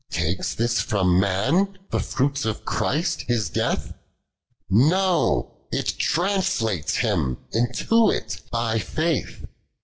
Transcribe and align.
Takes 0.09 0.55
this 0.55 0.81
from 0.81 1.19
man 1.19 1.77
the 1.91 1.99
fruits 1.99 2.43
of 2.43 2.65
Christ 2.65 3.21
His 3.27 3.51
death? 3.51 3.93
No, 4.67 5.59
it 5.71 5.93
tnmslatcs 5.99 6.95
him 6.95 7.37
into 7.51 8.09
it 8.09 8.41
by 8.49 8.79
faith. 8.79 9.45